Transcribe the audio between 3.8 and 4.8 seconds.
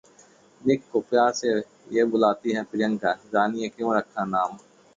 रखा नाम